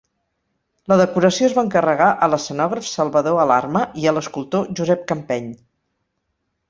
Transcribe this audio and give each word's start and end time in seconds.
La 0.91 0.95
decoració 1.01 1.49
es 1.49 1.53
va 1.57 1.63
encarregar 1.67 2.07
a 2.25 2.29
l'escenògraf 2.35 2.87
Salvador 2.93 3.43
Alarma 3.45 3.85
i 4.05 4.09
a 4.09 4.15
l'escultor 4.17 4.69
Josep 4.81 5.05
Campeny. 5.13 5.53